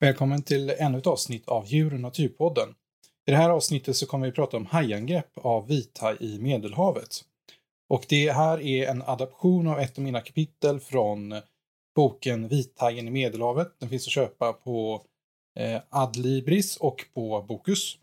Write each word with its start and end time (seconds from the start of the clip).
Välkommen 0.00 0.42
till 0.42 0.70
ännu 0.70 0.98
ett 0.98 1.06
avsnitt 1.06 1.48
av 1.48 1.66
Djur 1.66 1.94
och 1.94 2.00
naturpodden. 2.00 2.68
I 3.26 3.30
det 3.30 3.36
här 3.36 3.50
avsnittet 3.50 3.96
så 3.96 4.06
kommer 4.06 4.26
vi 4.26 4.32
prata 4.32 4.56
om 4.56 4.66
hajangrepp 4.66 5.38
av 5.38 5.68
vithaj 5.68 6.16
i 6.20 6.38
Medelhavet. 6.38 7.08
Och 7.88 8.04
det 8.08 8.32
här 8.32 8.60
är 8.60 8.86
en 8.86 9.02
adaption 9.02 9.66
av 9.66 9.78
ett 9.78 9.98
av 9.98 10.04
mina 10.04 10.20
kapitel 10.20 10.80
från 10.80 11.40
boken 11.96 12.48
Vithajen 12.48 13.08
i 13.08 13.10
Medelhavet. 13.10 13.68
Den 13.80 13.88
finns 13.88 14.06
att 14.06 14.12
köpa 14.12 14.52
på 14.52 15.02
eh, 15.58 15.80
Adlibris 15.90 16.76
och 16.76 17.04
på 17.14 17.44
Bokus. 17.48 17.98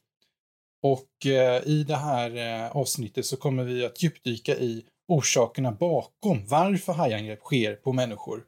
Och 0.84 1.26
eh, 1.26 1.68
i 1.68 1.84
det 1.84 1.96
här 1.96 2.36
eh, 2.36 2.78
avsnittet 2.78 3.26
så 3.26 3.38
kommer 3.38 3.64
vi 3.64 3.86
att 3.86 4.04
djupdyka 4.04 4.56
i 4.56 4.86
orsakerna 5.08 5.72
bakom 5.72 6.48
varför 6.48 6.94
hajangrepp 6.94 7.40
sker 7.40 7.76
på 7.76 7.94
människor 7.94 8.44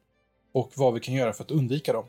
och 0.54 0.72
vad 0.76 0.94
vi 0.94 1.00
kan 1.00 1.16
göra 1.16 1.34
för 1.34 1.44
att 1.44 1.52
undvika 1.52 1.94
dem. 1.94 2.06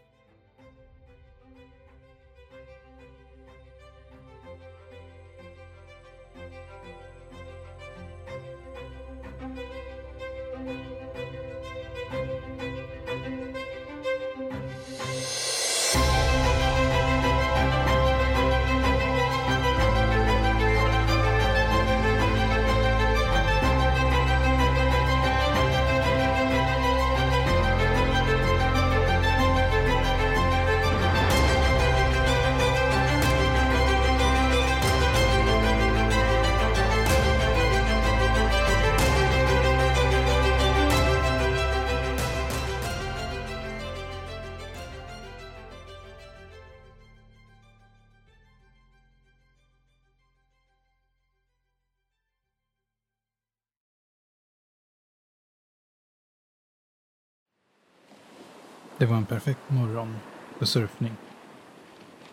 Det 58.98 59.06
var 59.06 59.16
en 59.16 59.26
perfekt 59.26 59.70
morgon 59.70 60.16
för 60.58 60.66
surfning. 60.66 61.12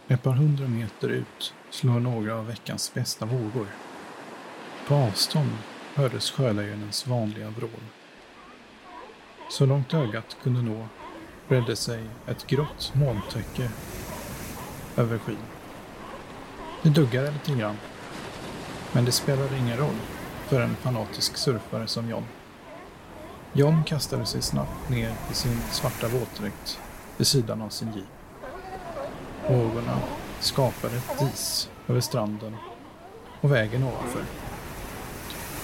Ett 0.07 0.23
par 0.23 0.33
hundra 0.33 0.67
meter 0.67 1.09
ut 1.09 1.53
slår 1.69 1.99
några 1.99 2.35
av 2.35 2.47
veckans 2.47 2.93
bästa 2.93 3.25
vågor. 3.25 3.67
På 4.87 4.95
avstånd 4.95 5.51
hördes 5.95 6.31
sjölejonens 6.31 7.07
vanliga 7.07 7.49
vrål. 7.49 7.69
Så 9.49 9.65
långt 9.65 9.93
ögat 9.93 10.37
kunde 10.43 10.61
nå 10.61 10.87
bredde 11.47 11.75
sig 11.75 12.03
ett 12.27 12.47
grått 12.47 12.91
molntäcke 12.95 13.69
över 14.97 15.17
skyn. 15.17 15.37
Det 16.83 16.89
duggade 16.89 17.31
lite 17.31 17.59
grann, 17.59 17.77
men 18.91 19.05
det 19.05 19.11
spelade 19.11 19.57
ingen 19.57 19.77
roll 19.77 19.97
för 20.47 20.61
en 20.61 20.75
fanatisk 20.75 21.37
surfare 21.37 21.87
som 21.87 22.09
John. 22.09 22.25
John 23.57 23.83
kastade 23.83 24.25
sig 24.25 24.41
snabbt 24.41 24.89
ner 24.89 25.13
i 25.31 25.33
sin 25.33 25.61
svarta 25.71 26.07
våtdräkt 26.07 26.79
vid 27.17 27.27
sidan 27.27 27.61
av 27.61 27.69
sin 27.69 27.93
jeep. 27.93 28.05
Vågorna 29.49 29.99
skapade 30.39 30.97
ett 30.97 31.19
dis 31.19 31.69
över 31.87 32.01
stranden 32.01 32.55
och 33.41 33.51
vägen 33.51 33.83
ovanför. 33.83 34.21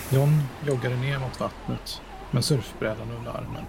John 0.10 0.44
joggade 0.68 0.96
ner 0.96 1.20
mot 1.20 1.40
vattnet 1.40 2.02
med 2.32 2.46
surfbrädan 2.46 3.12
under 3.20 3.32
armen. 3.32 3.66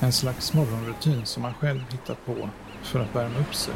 En 0.00 0.12
slags 0.12 0.54
morgonrutin 0.54 1.26
som 1.26 1.44
han 1.44 1.54
själv 1.54 1.84
hittat 1.90 2.26
på 2.26 2.48
för 2.82 3.00
att 3.00 3.14
värma 3.14 3.38
upp 3.38 3.54
sig 3.54 3.74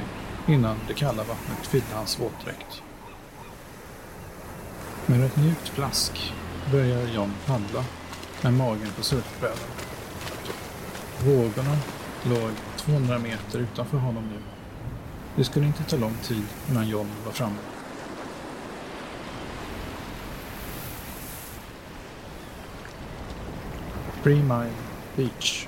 innan 0.49 0.77
det 0.89 0.95
kalla 0.95 1.25
vattnet 1.25 1.67
fyllde 1.67 1.95
hans 1.95 2.21
våtdräkt. 2.21 2.83
Med 5.07 5.25
ett 5.25 5.37
mjukt 5.37 5.73
plask 5.75 6.33
börjar 6.73 7.09
John 7.15 7.35
paddla 7.47 7.85
med 8.43 8.55
magen 8.55 8.89
på 8.97 9.03
surfbrädan. 9.03 9.59
Vågorna 11.25 11.77
låg 12.25 12.51
200 12.77 13.19
meter 13.19 13.59
utanför 13.59 13.99
honom 13.99 14.25
nu. 14.25 14.39
Det 15.37 15.45
skulle 15.45 15.67
inte 15.67 15.83
ta 15.83 15.97
lång 15.97 16.15
tid 16.23 16.45
innan 16.71 16.89
John 16.89 17.11
var 17.25 17.33
framme. 17.33 17.57
Three 24.23 24.43
Mile 24.43 24.73
Beach 25.17 25.67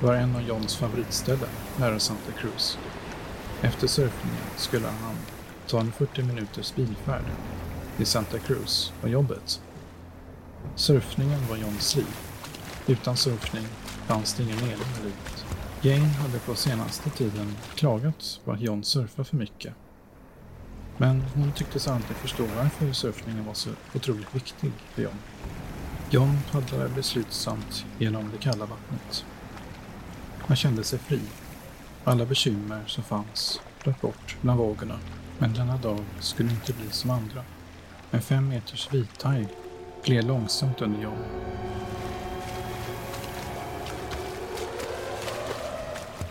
var 0.00 0.14
en 0.14 0.36
av 0.36 0.42
Johns 0.42 0.76
favoritställen 0.76 1.48
nära 1.76 1.98
Santa 1.98 2.32
Cruz. 2.32 2.78
Efter 3.62 3.86
surfningen 3.86 4.44
skulle 4.56 4.86
han 4.86 5.16
ta 5.66 5.80
en 5.80 5.92
40 5.92 6.22
minuters 6.22 6.74
bilfärd 6.74 7.24
till 7.96 8.06
Santa 8.06 8.38
Cruz 8.38 8.92
och 9.02 9.08
jobbet 9.08 9.60
Surfningen 10.76 11.48
var 11.48 11.56
Johns 11.56 11.96
liv. 11.96 12.16
Utan 12.86 13.16
surfning 13.16 13.66
fanns 14.06 14.34
det 14.34 14.42
ingen 14.42 14.56
mening 14.56 14.86
med 14.94 15.02
livet. 15.02 15.44
Jane 15.82 16.12
hade 16.12 16.38
på 16.38 16.54
senaste 16.54 17.10
tiden 17.10 17.56
klagat 17.74 18.40
på 18.44 18.52
att 18.52 18.60
John 18.60 18.84
surfar 18.84 19.24
för 19.24 19.36
mycket. 19.36 19.74
Men 20.96 21.24
hon 21.34 21.52
tycktes 21.52 21.88
aldrig 21.88 22.16
förstå 22.16 22.44
varför 22.56 22.92
surfningen 22.92 23.44
var 23.46 23.54
så 23.54 23.70
otroligt 23.94 24.34
viktig 24.34 24.72
för 24.94 25.02
John. 25.02 25.18
John 26.10 26.38
paddlade 26.52 26.88
beslutsamt 26.88 27.84
genom 27.98 28.30
det 28.32 28.38
kalla 28.38 28.66
vattnet. 28.66 29.24
Han 30.38 30.56
kände 30.56 30.84
sig 30.84 30.98
fri. 30.98 31.20
Alla 32.04 32.26
bekymmer 32.26 32.82
som 32.86 33.04
fanns 33.04 33.60
flöt 33.78 34.00
bort 34.00 34.36
bland 34.40 34.58
vågorna. 34.58 34.98
Men 35.38 35.54
denna 35.54 35.76
dag 35.76 36.04
skulle 36.20 36.50
inte 36.50 36.72
bli 36.72 36.90
som 36.90 37.10
andra. 37.10 37.44
En 38.10 38.22
fem 38.22 38.48
meters 38.48 38.88
vithaj 38.92 39.48
gled 40.04 40.24
långsamt 40.24 40.82
under 40.82 41.02
John. 41.02 41.18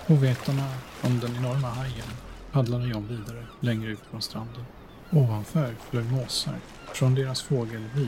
Ovetande 0.08 0.64
om 1.02 1.20
den 1.20 1.36
enorma 1.36 1.68
hajen 1.68 2.08
paddlade 2.52 2.88
John 2.88 3.08
vidare 3.08 3.46
längre 3.59 3.92
ut 3.92 4.00
från 4.12 4.22
stranden. 4.22 4.66
Ovanför 5.12 5.76
flög 5.90 6.12
måsar. 6.12 6.56
Från 6.94 7.16
deras 7.16 7.42
fågelvy 7.42 8.08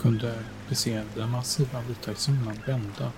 kunde 0.00 0.34
de 0.68 0.74
se 0.74 1.02
den 1.14 1.30
massiva 1.30 1.80
vithajshörnan 1.80 2.58
vända. 2.66 3.12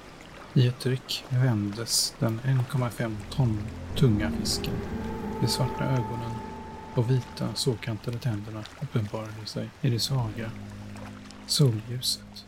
I 0.55 0.67
ett 0.67 0.87
ryck 0.87 1.25
vändes 1.29 2.15
den 2.19 2.41
1,5 2.41 3.17
ton 3.31 3.59
tunga 3.97 4.31
fisken. 4.41 4.75
De 5.41 5.47
svarta 5.47 5.85
ögonen 5.85 6.35
och 6.95 7.11
vita 7.11 7.55
såkantade 7.55 8.19
tänderna 8.19 8.63
uppenbarade 8.83 9.47
sig 9.47 9.69
i 9.81 9.91
det 9.91 10.01
svaga 10.01 10.51
solljuset. 11.51 12.47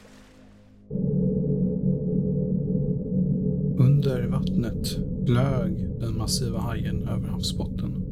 Under 3.78 4.26
vattnet 4.26 4.98
glög 5.26 6.00
den 6.00 6.18
massiva 6.18 6.58
hajen 6.58 7.08
över 7.08 7.28
havsbotten. 7.28 8.04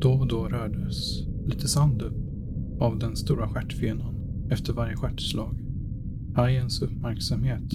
Då 0.00 0.12
och 0.12 0.26
då 0.26 0.48
rördes 0.48 1.26
lite 1.46 1.68
sand 1.68 2.02
upp 2.02 2.16
av 2.80 2.98
den 2.98 3.16
stora 3.16 3.48
stjärtfenan 3.48 4.14
efter 4.50 4.72
varje 4.72 4.96
stjärtslag. 4.96 5.58
Hajens 6.34 6.82
uppmärksamhet 6.82 7.72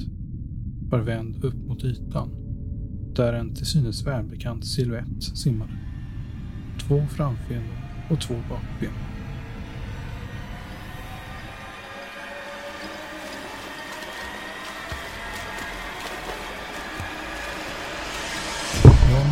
var 0.89 0.99
vänd 0.99 1.43
upp 1.43 1.67
mot 1.67 1.83
ytan 1.83 2.29
där 3.15 3.33
en 3.33 3.55
till 3.55 3.65
synes 3.65 4.07
välbekant 4.07 4.65
siluett 4.65 5.23
simmade. 5.23 5.71
Två 6.87 7.01
framfenor 7.09 7.77
och 8.09 8.21
två 8.21 8.33
bakben. 8.49 9.18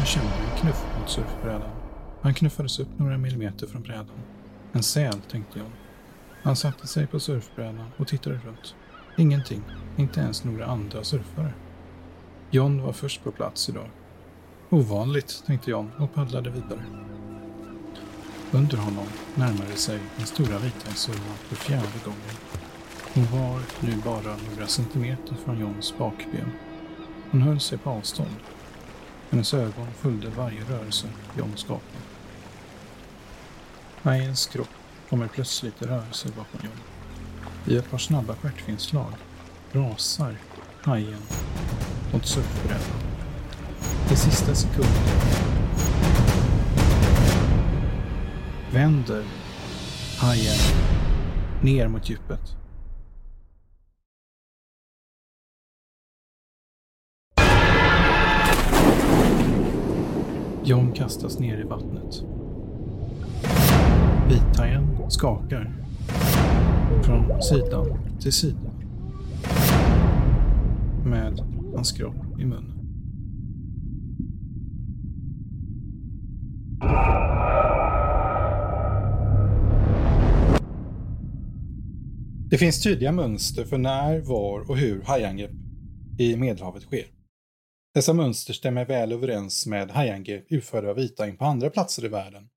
Kände 0.07 0.31
en 0.33 0.57
knuff 0.57 0.85
mot 0.99 1.09
surfbrädan. 1.09 1.69
Han 2.21 2.33
knuffades 2.33 2.79
upp 2.79 2.87
några 2.97 3.17
millimeter 3.17 3.67
från 3.67 3.81
brädan. 3.81 4.21
En 4.73 4.83
säl, 4.83 5.21
tänkte 5.31 5.59
jag. 5.59 5.67
Han 6.43 6.55
satte 6.55 6.87
sig 6.87 7.07
på 7.07 7.19
surfbrädan 7.19 7.85
och 7.97 8.07
tittade 8.07 8.39
runt. 8.45 8.75
Ingenting, 9.17 9.63
inte 9.97 10.19
ens 10.19 10.43
några 10.43 10.65
andra 10.65 11.03
surfare. 11.03 11.53
John 12.51 12.81
var 12.81 12.93
först 12.93 13.23
på 13.23 13.31
plats 13.31 13.69
idag. 13.69 13.89
Ovanligt, 14.69 15.43
tänkte 15.45 15.71
John 15.71 15.91
och 15.97 16.13
paddlade 16.13 16.49
vidare. 16.49 16.83
Under 18.51 18.77
honom 18.77 19.07
närmade 19.35 19.75
sig 19.75 19.99
den 20.17 20.25
stora 20.25 20.59
vita 20.59 20.89
Isolna 20.89 21.33
för 21.37 21.55
fjärde 21.55 21.99
gången. 22.05 22.35
Hon 23.13 23.41
var 23.41 23.59
nu 23.79 24.01
bara 24.05 24.37
några 24.51 24.67
centimeter 24.67 25.35
från 25.45 25.59
Johns 25.59 25.97
bakben. 25.97 26.51
Hon 27.31 27.41
höll 27.41 27.59
sig 27.59 27.77
på 27.77 27.89
avstånd 27.89 28.35
hennes 29.29 29.53
ögon 29.53 29.87
följde 29.97 30.29
varje 30.29 30.61
rörelse 30.69 31.07
John 31.37 31.53
skapade. 31.55 31.97
Hajens 34.01 34.45
kropp 34.45 34.69
kommer 35.09 35.27
plötsligt 35.27 35.81
i 35.81 35.85
rörelse 35.85 36.27
bakom 36.27 36.59
John. 36.63 36.79
I 37.65 37.77
ett 37.77 37.91
par 37.91 37.97
snabba 37.97 38.35
stjärtfinslag 38.35 39.13
rasar 39.71 40.35
hajen 40.81 41.21
mot 42.13 42.25
surfbrädan. 42.25 42.81
I 44.11 44.15
sista 44.15 44.55
sekunden 44.55 45.03
vänder 48.71 49.23
hajen 50.17 50.57
ner 51.61 51.87
mot 51.87 52.09
djupet. 52.09 52.66
John 60.67 60.91
kastas 60.91 61.39
ner 61.39 61.61
i 61.61 61.63
vattnet. 61.63 62.23
Vithajen 64.29 65.09
skakar 65.09 65.73
från 67.03 67.41
sidan 67.41 67.85
till 68.19 68.31
sida 68.31 68.71
med 71.05 71.39
hans 71.75 71.91
kropp 71.91 72.39
i 72.39 72.45
munnen. 72.45 72.73
Det 82.49 82.57
finns 82.57 82.83
tydliga 82.83 83.11
mönster 83.11 83.63
för 83.63 83.77
när, 83.77 84.19
var 84.19 84.69
och 84.69 84.77
hur 84.77 85.01
hajangrepp 85.01 85.51
i 86.17 86.35
Medelhavet 86.35 86.83
sker. 86.83 87.16
Dessa 87.93 88.13
mönster 88.13 88.53
stämmer 88.53 88.85
väl 88.85 89.11
överens 89.11 89.65
med 89.65 89.91
hajangrepp 89.91 90.45
utförda 90.51 90.89
av 90.89 90.95
vithajen 90.95 91.37
på 91.37 91.45
andra 91.45 91.69
platser 91.69 92.05
i 92.05 92.07
världen. 92.07 92.49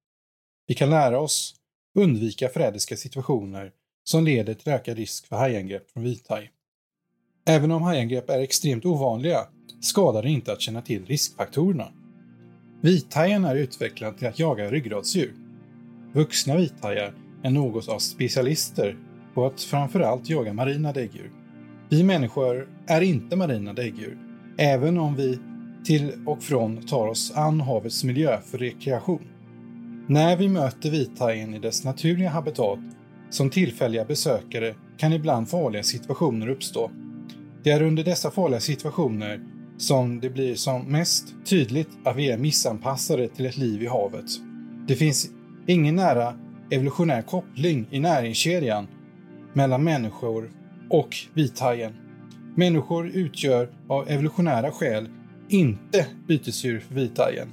Vi 0.67 0.75
kan 0.75 0.91
lära 0.91 1.21
oss 1.21 1.55
undvika 1.94 2.49
förrädiska 2.49 2.97
situationer 2.97 3.73
som 4.05 4.25
leder 4.25 4.55
till 4.55 4.73
ökad 4.73 4.97
risk 4.97 5.27
för 5.27 5.37
hajangrepp 5.37 5.91
från 5.91 6.03
vithaj. 6.03 6.50
Även 7.47 7.71
om 7.71 7.82
hajangrepp 7.82 8.31
är 8.31 8.38
extremt 8.38 8.85
ovanliga 8.85 9.47
skadar 9.81 10.23
det 10.23 10.31
inte 10.31 10.53
att 10.53 10.61
känna 10.61 10.82
till 10.82 11.06
riskfaktorerna. 11.06 11.93
Vithajen 12.83 13.44
är 13.44 13.56
utvecklad 13.56 14.19
till 14.19 14.26
att 14.29 14.38
jaga 14.38 14.71
ryggradsdjur. 14.71 15.35
Vuxna 16.12 16.56
vithajar 16.56 17.15
är 17.43 17.50
något 17.50 17.88
av 17.88 17.99
specialister 17.99 18.97
på 19.35 19.47
att 19.47 19.62
framförallt 19.62 20.29
jaga 20.29 20.53
marina 20.53 20.93
däggdjur. 20.93 21.33
Vi 21.88 22.03
människor 22.03 22.69
är 22.87 23.00
inte 23.00 23.37
marina 23.37 23.73
däggdjur, 23.73 24.19
även 24.61 24.99
om 24.99 25.17
vi 25.17 25.39
till 25.85 26.12
och 26.27 26.43
från 26.43 26.83
tar 26.87 27.07
oss 27.07 27.33
an 27.37 27.61
havets 27.61 28.05
miljö 28.05 28.41
för 28.41 28.59
rekreation. 28.59 29.23
När 30.09 30.37
vi 30.37 30.49
möter 30.49 30.91
vithajen 30.91 31.55
i 31.55 31.59
dess 31.59 31.85
naturliga 31.85 32.29
habitat 32.29 32.79
som 33.31 33.51
tillfälliga 33.51 34.05
besökare 34.05 34.75
kan 34.97 35.12
ibland 35.12 35.49
farliga 35.49 35.83
situationer 35.83 36.49
uppstå. 36.49 36.91
Det 37.62 37.71
är 37.71 37.83
under 37.83 38.05
dessa 38.05 38.31
farliga 38.31 38.61
situationer 38.61 39.41
som 39.79 40.21
det 40.21 40.31
blir 40.31 40.55
som 40.55 40.83
mest 40.83 41.35
tydligt 41.45 41.91
att 42.05 42.17
vi 42.17 42.31
är 42.31 42.39
missanpassade 42.39 43.29
till 43.29 43.47
ett 43.47 43.59
liv 43.59 43.83
i 43.83 43.87
havet. 43.87 44.27
Det 44.87 44.95
finns 44.97 45.31
ingen 45.67 45.97
nära 45.97 46.35
evolutionär 46.71 47.23
koppling 47.23 47.87
i 47.91 48.01
näringskedjan 48.01 48.87
mellan 49.53 49.85
människor 49.85 50.51
och 50.91 51.17
vithajen. 51.35 52.00
Människor 52.55 53.08
utgör 53.08 53.69
av 53.88 54.08
evolutionära 54.08 54.70
skäl 54.70 55.08
inte 55.49 56.06
bytesdjur 56.29 56.81
för 56.81 56.94
vithajen. 56.94 57.49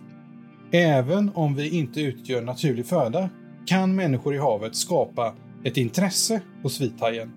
Även 0.72 1.32
om 1.34 1.56
vi 1.56 1.70
inte 1.70 2.02
utgör 2.02 2.42
naturlig 2.42 2.86
föda 2.86 3.30
kan 3.66 3.96
människor 3.96 4.36
i 4.36 4.38
havet 4.38 4.76
skapa 4.76 5.34
ett 5.64 5.78
intresse 5.78 6.42
hos 6.64 6.82
vithajen. 6.82 7.32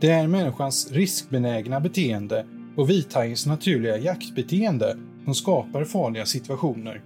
Det 0.00 0.10
är 0.10 0.28
människans 0.28 0.92
riskbenägna 0.92 1.80
beteende 1.80 2.46
och 2.76 2.90
vithajens 2.90 3.46
naturliga 3.46 3.98
jaktbeteende 3.98 4.96
som 5.24 5.34
skapar 5.34 5.84
farliga 5.84 6.26
situationer. 6.26 7.02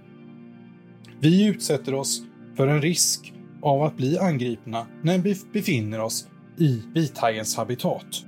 Vi 1.19 1.45
utsätter 1.45 1.93
oss 1.93 2.21
för 2.55 2.67
en 2.67 2.81
risk 2.81 3.33
av 3.61 3.83
att 3.83 3.97
bli 3.97 4.19
angripna 4.19 4.87
när 5.03 5.17
vi 5.17 5.35
befinner 5.53 5.99
oss 6.01 6.27
i 6.57 6.81
vithajens 6.93 7.57
habitat. 7.57 8.25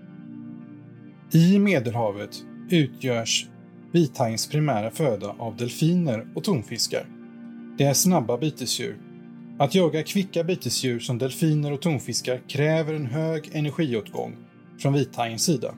I 1.33 1.59
Medelhavet 1.59 2.43
utgörs 2.69 3.45
vithajens 3.91 4.49
primära 4.49 4.91
föda 4.91 5.35
av 5.39 5.57
delfiner 5.57 6.27
och 6.35 6.43
tonfiskar. 6.43 7.05
Det 7.77 7.83
är 7.83 7.93
snabba 7.93 8.37
bytesdjur. 8.37 8.97
Att 9.59 9.75
jaga 9.75 10.03
kvicka 10.03 10.43
bytesdjur 10.43 10.99
som 10.99 11.17
delfiner 11.17 11.73
och 11.73 11.81
tonfiskar 11.81 12.41
kräver 12.47 12.93
en 12.93 13.05
hög 13.05 13.49
energiåtgång 13.53 14.35
från 14.79 14.93
vithajens 14.93 15.43
sida. 15.43 15.75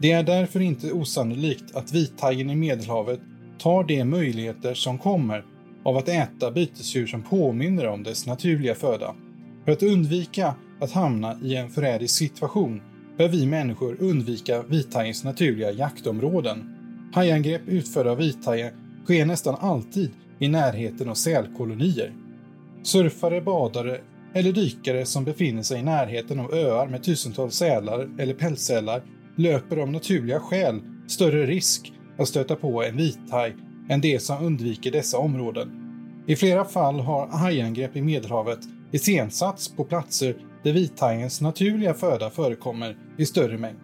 Det 0.00 0.12
är 0.12 0.22
därför 0.22 0.60
inte 0.60 0.92
osannolikt 0.92 1.76
att 1.76 1.92
vithajen 1.92 2.50
i 2.50 2.56
Medelhavet 2.56 3.20
tar 3.58 3.84
de 3.84 4.04
möjligheter 4.04 4.74
som 4.74 4.98
kommer 4.98 5.44
av 5.84 5.96
att 5.96 6.08
äta 6.08 6.50
bytesdjur 6.50 7.06
som 7.06 7.22
påminner 7.22 7.86
om 7.86 8.02
dess 8.02 8.26
naturliga 8.26 8.74
föda. 8.74 9.14
För 9.64 9.72
att 9.72 9.82
undvika 9.82 10.54
att 10.80 10.92
hamna 10.92 11.38
i 11.42 11.56
en 11.56 11.70
förrädisk 11.70 12.16
situation 12.16 12.80
bör 13.20 13.28
vi 13.28 13.46
människor 13.46 13.96
undvika 14.00 14.62
vithajens 14.62 15.24
naturliga 15.24 15.72
jaktområden. 15.72 16.76
Hajangrepp 17.12 17.68
utförda 17.68 18.10
av 18.10 18.18
vithajen 18.18 18.72
sker 19.04 19.26
nästan 19.26 19.56
alltid 19.60 20.10
i 20.38 20.48
närheten 20.48 21.08
av 21.08 21.14
sälkolonier. 21.14 22.12
Surfare, 22.82 23.40
badare 23.40 24.00
eller 24.34 24.52
dykare 24.52 25.06
som 25.06 25.24
befinner 25.24 25.62
sig 25.62 25.78
i 25.78 25.82
närheten 25.82 26.40
av 26.40 26.54
öar 26.54 26.86
med 26.86 27.02
tusentals 27.02 27.54
sälar 27.54 28.08
eller 28.18 28.34
pälssälar 28.34 29.02
löper 29.36 29.76
av 29.76 29.92
naturliga 29.92 30.40
skäl 30.40 30.80
större 31.08 31.46
risk 31.46 31.92
att 32.18 32.28
stöta 32.28 32.56
på 32.56 32.84
en 32.84 32.96
vithaj 32.96 33.56
än 33.88 34.00
de 34.00 34.18
som 34.18 34.44
undviker 34.44 34.90
dessa 34.90 35.18
områden. 35.18 35.70
I 36.26 36.36
flera 36.36 36.64
fall 36.64 37.00
har 37.00 37.26
hajangrepp 37.26 37.96
i 37.96 38.02
Medelhavet 38.02 38.60
iscensatts 38.92 39.76
på 39.76 39.84
platser 39.84 40.36
där 40.62 40.72
vithajens 40.72 41.40
naturliga 41.40 41.94
föda 41.94 42.30
förekommer 42.30 42.96
i 43.18 43.26
större 43.26 43.58
mängd. 43.58 43.78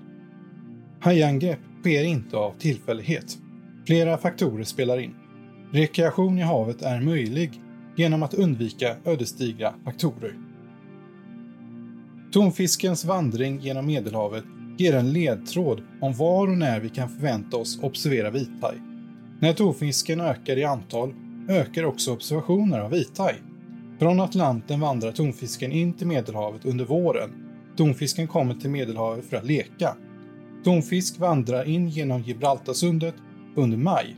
Hajangrepp 1.00 1.60
sker 1.80 2.04
inte 2.04 2.36
av 2.36 2.54
tillfällighet. 2.58 3.38
Flera 3.86 4.18
faktorer 4.18 4.64
spelar 4.64 4.98
in. 4.98 5.14
Rekreation 5.72 6.38
i 6.38 6.42
havet 6.42 6.82
är 6.82 7.00
möjlig 7.00 7.60
genom 7.96 8.22
att 8.22 8.34
undvika 8.34 8.96
ödesdigra 9.04 9.74
faktorer. 9.84 10.34
Tonfiskens 12.32 13.04
vandring 13.04 13.60
genom 13.60 13.86
Medelhavet 13.86 14.44
ger 14.78 14.94
en 14.94 15.12
ledtråd 15.12 15.82
om 16.00 16.12
var 16.12 16.48
och 16.48 16.58
när 16.58 16.80
vi 16.80 16.88
kan 16.88 17.08
förvänta 17.08 17.56
oss 17.56 17.82
observera 17.82 18.30
vithaj. 18.30 18.76
När 19.40 19.52
tonfisken 19.52 20.20
ökar 20.20 20.58
i 20.58 20.64
antal 20.64 21.14
ökar 21.48 21.84
också 21.84 22.12
observationer 22.12 22.80
av 22.80 22.90
vithaj. 22.90 23.34
Från 23.98 24.20
Atlanten 24.20 24.80
vandrar 24.80 25.12
tonfisken 25.12 25.72
in 25.72 25.92
till 25.92 26.06
Medelhavet 26.06 26.64
under 26.64 26.84
våren. 26.84 27.30
Tonfisken 27.76 28.28
kommer 28.28 28.54
till 28.54 28.70
Medelhavet 28.70 29.24
för 29.24 29.36
att 29.36 29.46
leka. 29.46 29.96
Tonfisk 30.64 31.18
vandrar 31.18 31.68
in 31.68 31.88
genom 31.88 32.22
Gibraltarsundet 32.22 33.14
under 33.56 33.78
maj. 33.78 34.16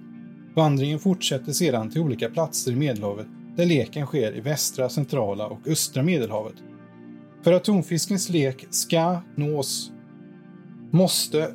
Vandringen 0.55 0.99
fortsätter 0.99 1.53
sedan 1.53 1.91
till 1.91 2.01
olika 2.01 2.29
platser 2.29 2.73
i 2.73 2.77
Medelhavet 2.77 3.27
där 3.57 3.67
leken 3.67 4.07
sker 4.07 4.37
i 4.37 4.41
västra, 4.41 4.89
centrala 4.89 5.47
och 5.47 5.69
östra 5.69 6.03
Medelhavet. 6.03 6.55
För 7.43 7.53
att 7.53 7.65
tonfiskens 7.65 8.29
lek 8.29 8.67
ska 8.71 9.21
nås 9.37 9.93
måste 10.91 11.51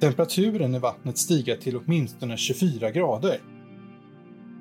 temperaturen 0.00 0.74
i 0.74 0.78
vattnet 0.78 1.18
stiga 1.18 1.56
till 1.56 1.76
åtminstone 1.76 2.36
24 2.36 2.90
grader. 2.90 3.40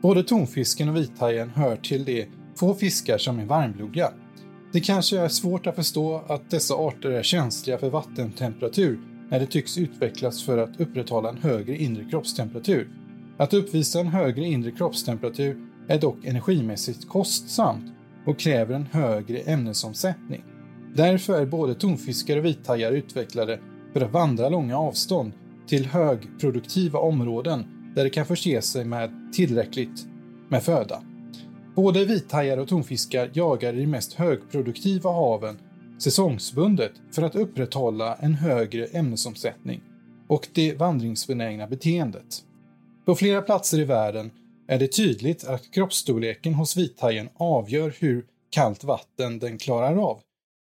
Både 0.02 0.24
tonfisken 0.24 0.90
och 0.90 0.96
vithajen 0.96 1.50
hör 1.50 1.76
till 1.76 2.06
de 2.06 2.28
få 2.58 2.74
fiskar 2.74 3.18
som 3.18 3.40
är 3.40 3.46
varmblodiga. 3.46 4.12
Det 4.74 4.80
kanske 4.80 5.20
är 5.20 5.28
svårt 5.28 5.68
att 5.68 5.76
förstå 5.76 6.24
att 6.28 6.50
dessa 6.50 6.74
arter 6.74 7.10
är 7.10 7.24
känsliga 7.24 7.78
för 7.78 7.90
vattentemperatur 7.90 9.00
när 9.30 9.40
det 9.40 9.46
tycks 9.46 9.78
utvecklas 9.78 10.44
för 10.44 10.58
att 10.58 10.82
upprätthålla 10.82 11.30
en 11.30 11.38
högre 11.38 11.78
inre 11.78 12.04
kroppstemperatur. 12.10 12.90
Att 13.38 13.54
uppvisa 13.54 14.00
en 14.00 14.08
högre 14.08 14.46
inre 14.46 14.72
kroppstemperatur 14.72 15.58
är 15.88 16.00
dock 16.00 16.26
energimässigt 16.26 17.08
kostsamt 17.10 17.94
och 18.26 18.40
kräver 18.40 18.76
en 18.76 18.86
högre 18.92 19.40
ämnesomsättning. 19.40 20.44
Därför 20.96 21.42
är 21.42 21.46
både 21.46 21.76
tonfiskar 21.76 22.38
och 22.38 22.46
vithajar 22.46 22.92
utvecklade 22.92 23.60
för 23.94 24.02
att 24.02 24.12
vandra 24.12 24.50
långa 24.50 24.78
avstånd 24.78 25.32
till 25.68 25.86
högproduktiva 25.86 27.00
områden 27.00 27.66
där 27.96 28.04
de 28.04 28.10
kan 28.10 28.26
förse 28.26 28.62
sig 28.62 28.86
med 28.86 29.34
tillräckligt 29.34 30.06
med 30.50 30.64
föda. 30.64 31.02
Både 31.78 32.06
vithajar 32.06 32.58
och 32.58 32.68
tonfiskar 32.68 33.32
jagar 33.34 33.74
i 33.74 33.80
de 33.80 33.88
mest 33.88 34.14
högproduktiva 34.14 35.12
haven 35.12 35.60
säsongsbundet 36.00 36.92
för 37.12 37.22
att 37.22 37.36
upprätthålla 37.36 38.16
en 38.16 38.34
högre 38.34 38.86
ämnesomsättning 38.86 39.82
och 40.28 40.48
det 40.54 40.74
vandringsbenägna 40.74 41.68
beteendet. 41.68 42.44
På 43.06 43.16
flera 43.16 43.42
platser 43.42 43.80
i 43.80 43.84
världen 43.84 44.32
är 44.68 44.80
det 44.80 44.88
tydligt 44.88 45.48
att 45.48 45.72
kroppsstorleken 45.72 46.54
hos 46.54 46.78
vithajen 46.78 47.30
avgör 47.36 47.94
hur 48.00 48.26
kallt 48.50 48.84
vatten 48.84 49.40
den 49.40 49.58
klarar 49.58 49.98
av. 49.98 50.20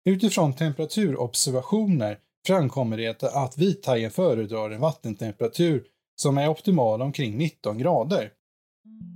Utifrån 0.04 0.52
temperaturobservationer 0.52 2.18
framkommer 2.46 2.96
det 2.96 3.22
att 3.22 3.58
vithajen 3.58 4.10
föredrar 4.10 4.70
en 4.70 4.80
vattentemperatur 4.80 5.84
som 6.16 6.38
är 6.38 6.48
optimal 6.48 7.02
omkring 7.02 7.38
19 7.38 7.78
grader. 7.78 8.30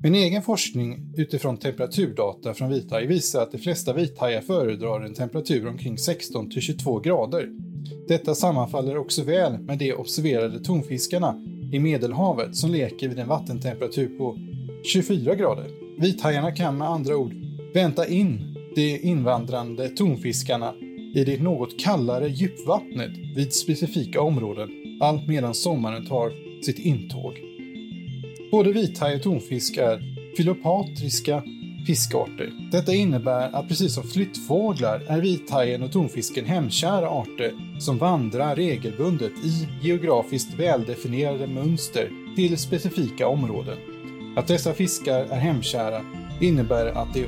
Min 0.03 0.15
egen 0.15 0.43
forskning 0.43 1.13
utifrån 1.17 1.57
temperaturdata 1.57 2.55
från 2.55 2.71
vithaj 2.71 3.07
visar 3.07 3.43
att 3.43 3.53
de 3.53 3.59
flesta 3.59 3.93
vithajar 3.93 4.41
föredrar 4.41 5.01
en 5.01 5.15
temperatur 5.15 5.69
omkring 5.69 5.99
16 5.99 6.51
22 6.51 7.01
grader. 7.01 7.49
Detta 8.09 8.35
sammanfaller 8.35 8.97
också 8.97 9.23
väl 9.23 9.59
med 9.59 9.79
de 9.79 9.93
observerade 9.95 10.61
tonfiskarna 10.61 11.41
i 11.73 11.79
Medelhavet 11.79 12.57
som 12.57 12.71
leker 12.71 13.09
vid 13.09 13.19
en 13.19 13.29
vattentemperatur 13.29 14.19
på 14.19 14.39
24 14.85 15.35
grader. 15.35 15.67
Vithajarna 15.99 16.53
kan 16.53 16.79
med 16.79 16.89
andra 16.89 17.17
ord 17.17 17.35
vänta 17.75 18.09
in 18.09 18.57
de 18.75 18.99
invandrande 18.99 19.89
tonfiskarna 19.89 20.75
i 21.15 21.25
det 21.25 21.43
något 21.43 21.81
kallare 21.81 22.29
djupvattnet 22.29 23.13
vid 23.37 23.53
specifika 23.53 24.21
områden 24.21 24.69
allt 25.01 25.29
medan 25.29 25.55
sommaren 25.55 26.07
tar 26.07 26.33
sitt 26.63 26.79
intåg. 26.79 27.50
Både 28.51 28.73
vithaj 28.73 29.15
och 29.17 29.23
tonfisk 29.23 29.77
är 29.77 30.03
filopatriska 30.37 31.43
fiskarter. 31.87 32.53
Detta 32.73 32.95
innebär 32.95 33.51
att 33.53 33.69
precis 33.69 33.95
som 33.95 34.05
flyttfåglar 34.05 35.03
är 35.09 35.21
vithajen 35.21 35.83
och 35.83 35.93
tonfisken 35.93 36.45
hemkära 36.45 37.11
arter 37.11 37.81
som 37.81 37.99
vandrar 37.99 38.57
regelbundet 38.57 39.33
i 39.45 39.69
geografiskt 39.83 40.55
väldefinierade 40.55 41.47
mönster 41.47 42.11
till 42.37 42.59
specifika 42.59 43.29
områden. 43.29 43.79
Att 44.37 44.47
dessa 44.47 44.73
fiskar 44.73 45.21
är 45.21 45.41
hemkära 45.41 46.01
innebär 46.41 46.87
att 46.87 47.15
de 47.15 47.27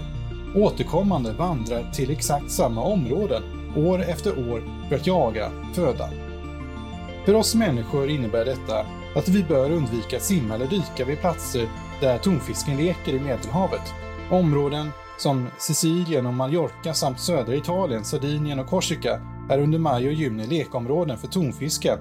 återkommande 0.57 1.33
vandrar 1.33 1.91
till 1.93 2.11
exakt 2.11 2.51
samma 2.51 2.83
områden 2.83 3.43
år 3.77 4.03
efter 4.03 4.53
år 4.53 4.63
för 4.89 4.97
att 4.97 5.07
jaga 5.07 5.51
föda. 5.75 6.09
För 7.25 7.35
oss 7.35 7.55
människor 7.55 8.11
innebär 8.11 8.45
detta 8.45 8.87
att 9.15 9.29
vi 9.29 9.45
bör 9.45 9.71
undvika 9.71 10.17
att 10.17 10.23
simma 10.23 10.55
eller 10.55 10.67
dyka 10.67 11.05
vid 11.05 11.21
platser 11.21 11.69
där 12.01 12.19
tonfisken 12.19 12.77
leker 12.77 13.13
i 13.13 13.21
Medelhavet. 13.21 13.95
Områden 14.31 14.91
som 15.19 15.49
Sicilien 15.59 16.27
och 16.27 16.35
Mallorca 16.35 16.95
samt 16.95 17.21
södra 17.21 17.55
Italien, 17.55 18.05
Sardinien 18.05 18.59
och 18.59 18.67
Korsika 18.67 19.21
är 19.51 19.59
under 19.59 19.79
maj 19.79 20.07
och 20.07 20.13
juni 20.13 20.47
lekområden 20.47 21.19
för 21.19 21.29
tonfisken 21.29 21.99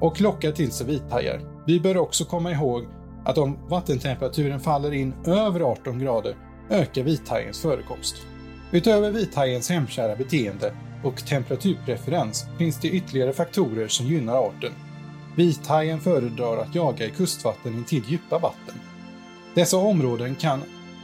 och 0.00 0.20
lockar 0.20 0.52
till 0.52 0.72
sig 0.72 0.86
vithajar. 0.86 1.40
Vi 1.66 1.80
bör 1.80 1.96
också 1.96 2.24
komma 2.24 2.50
ihåg 2.50 2.86
att 3.24 3.38
om 3.38 3.58
vattentemperaturen 3.68 4.60
faller 4.60 4.92
in 4.92 5.14
över 5.26 5.60
18 5.60 5.98
grader 5.98 6.36
ökar 6.70 7.02
vithajens 7.02 7.62
förekomst. 7.62 8.16
Utöver 8.70 9.10
vithajens 9.10 9.70
hemkära 9.70 10.16
beteende 10.16 10.74
och 11.04 11.26
temperaturpreferens 11.26 12.46
finns 12.58 12.80
det 12.80 12.88
ytterligare 12.88 13.32
faktorer 13.32 13.88
som 13.88 14.06
gynnar 14.06 14.34
arten. 14.34 14.72
Vithajen 15.36 16.00
föredrar 16.00 16.56
att 16.56 16.74
jaga 16.74 17.06
i 17.06 17.10
kustvatten 17.10 17.74
intill 17.74 18.02
djupa 18.08 18.38
vatten. 18.38 18.74
Dessa 19.54 19.76
områden 19.76 20.34
kan 20.34 20.62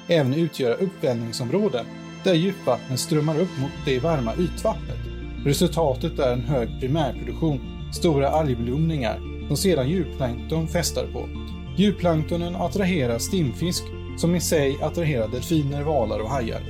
även 0.09 0.35
utgöra 0.35 0.75
uppvällningsområden 0.75 1.87
där 2.25 2.35
djupvattnet 2.35 3.01
strömmar 3.01 3.41
upp 3.41 3.59
mot 3.61 3.71
det 3.85 3.99
varma 3.99 4.35
ytvattnet. 4.37 4.99
Resultatet 5.45 6.19
är 6.19 6.33
en 6.33 6.45
hög 6.45 6.81
primärproduktion, 6.81 7.61
stora 7.93 8.29
algblomningar 8.29 9.21
som 9.49 9.57
sedan 9.57 9.89
djurplankton 9.89 10.69
festar 10.69 11.07
på. 11.13 11.29
Djurplanktonen 11.77 12.57
attraherar 12.57 13.19
stimfisk 13.19 13.85
som 14.17 14.35
i 14.35 14.41
sig 14.41 14.79
attraherar 14.83 15.29
delfiner, 15.29 15.83
valar 15.83 16.19
och 16.19 16.31
hajar. 16.31 16.61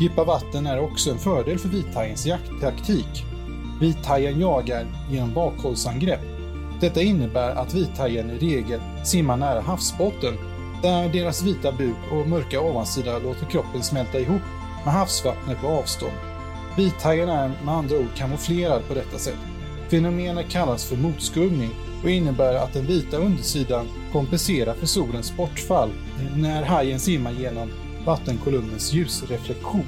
Djupa 0.00 0.24
vatten 0.24 0.66
är 0.66 0.80
också 0.80 1.10
en 1.10 1.18
fördel 1.18 1.58
för 1.58 1.68
vithajens 1.68 2.26
jakttaktik. 2.26 3.24
Vithajen 3.80 4.40
jagar 4.40 4.86
genom 5.10 5.34
bakhållsangrepp. 5.34 6.35
Detta 6.80 7.02
innebär 7.02 7.50
att 7.50 7.74
vithajen 7.74 8.30
i 8.30 8.38
regel 8.38 8.80
simmar 9.04 9.36
nära 9.36 9.60
havsbotten 9.60 10.34
där 10.82 11.08
deras 11.08 11.42
vita 11.42 11.72
buk 11.72 11.96
och 12.12 12.28
mörka 12.28 12.60
ovansida 12.60 13.18
låter 13.18 13.46
kroppen 13.46 13.82
smälta 13.82 14.20
ihop 14.20 14.42
med 14.84 14.94
havsvattnet 14.94 15.60
på 15.60 15.66
avstånd. 15.66 16.12
Vithajen 16.76 17.28
är 17.28 17.48
med 17.64 17.74
andra 17.74 17.96
ord 17.96 18.14
kamouflerad 18.16 18.88
på 18.88 18.94
detta 18.94 19.18
sätt. 19.18 19.38
Fenomenet 19.88 20.48
kallas 20.48 20.84
för 20.84 20.96
motskuggning 20.96 21.70
och 22.02 22.10
innebär 22.10 22.54
att 22.54 22.72
den 22.72 22.86
vita 22.86 23.16
undersidan 23.16 23.86
kompenserar 24.12 24.74
för 24.74 24.86
solens 24.86 25.36
bortfall 25.36 25.90
när 26.36 26.62
hajen 26.62 27.00
simmar 27.00 27.32
genom 27.32 27.70
vattenkolumnens 28.04 28.92
ljusreflektion. 28.92 29.86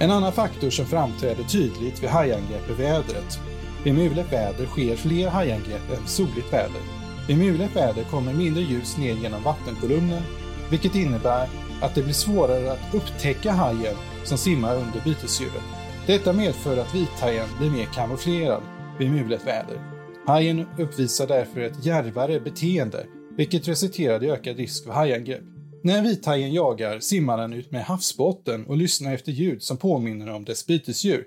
En 0.00 0.10
annan 0.10 0.32
faktor 0.32 0.70
som 0.70 0.86
framträder 0.86 1.44
tydligt 1.44 2.02
vid 2.02 2.10
hajangrepp 2.10 2.70
är 2.70 2.74
vädret. 2.74 3.40
Vid 3.84 3.94
mulet 3.94 4.32
väder 4.32 4.66
sker 4.66 4.96
fler 4.96 5.28
hajangrepp 5.28 5.90
än 5.96 6.06
soligt 6.06 6.52
väder. 6.52 6.82
Vid 7.28 7.38
mulet 7.38 7.76
väder 7.76 8.04
kommer 8.04 8.32
mindre 8.32 8.62
ljus 8.62 8.96
ner 8.98 9.14
genom 9.14 9.42
vattenkolumnen, 9.42 10.22
vilket 10.70 10.94
innebär 10.94 11.48
att 11.82 11.94
det 11.94 12.02
blir 12.02 12.14
svårare 12.14 12.72
att 12.72 12.94
upptäcka 12.94 13.52
hajen 13.52 13.96
som 14.24 14.38
simmar 14.38 14.76
under 14.76 15.00
bytesdjuret. 15.04 15.62
Detta 16.06 16.32
medför 16.32 16.76
att 16.76 16.94
vithajen 16.94 17.48
blir 17.58 17.70
mer 17.70 17.84
kamouflerad 17.84 18.62
vid 18.98 19.10
mulet 19.10 19.46
väder. 19.46 19.78
Hajen 20.26 20.66
uppvisar 20.78 21.26
därför 21.26 21.60
ett 21.60 21.86
djärvare 21.86 22.40
beteende, 22.40 23.06
vilket 23.36 23.68
resulterar 23.68 24.24
i 24.24 24.30
ökad 24.30 24.56
risk 24.56 24.84
för 24.84 24.92
hajangrepp. 24.92 25.44
När 25.82 26.02
vithajen 26.02 26.52
jagar 26.52 27.00
simmar 27.00 27.38
den 27.38 27.52
ut 27.52 27.70
med 27.70 27.84
havsbotten 27.84 28.66
och 28.66 28.76
lyssnar 28.76 29.14
efter 29.14 29.32
ljud 29.32 29.62
som 29.62 29.76
påminner 29.76 30.30
om 30.30 30.44
dess 30.44 30.66
bytesdjur. 30.66 31.24